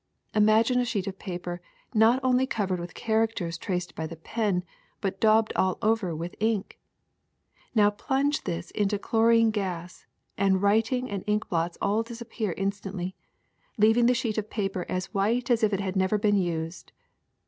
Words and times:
Imagine 0.33 0.79
a 0.79 0.83
sheet 0.85 1.05
of 1.05 1.19
paper 1.19 1.61
not 1.93 2.19
only 2.23 2.47
covered 2.47 2.79
with 2.79 2.95
characters 2.95 3.55
traced 3.55 3.93
by 3.93 4.07
the 4.07 4.15
pen 4.15 4.63
but 4.99 5.19
daubed 5.21 5.53
all 5.55 5.77
over 5.79 6.15
with 6.15 6.33
ink. 6.39 6.79
Now 7.75 7.91
plunge 7.91 8.43
this 8.45 8.71
into 8.71 8.97
chlorine 8.97 9.51
gas, 9.51 10.07
and 10.39 10.59
writing 10.59 11.07
and 11.07 11.23
ink 11.27 11.47
blots 11.49 11.77
all 11.83 12.01
disappear 12.01 12.53
instantly, 12.57 13.13
leaving 13.77 14.07
the 14.07 14.15
sheet 14.15 14.39
of 14.39 14.49
paper 14.49 14.87
as 14.89 15.13
white 15.13 15.51
as 15.51 15.61
if 15.61 15.71
it 15.71 15.81
had 15.81 15.95
never 15.95 16.17
been 16.17 16.35
used. 16.37 16.91